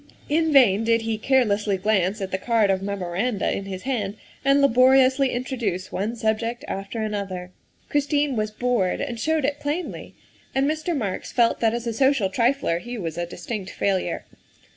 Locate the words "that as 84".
11.59-11.83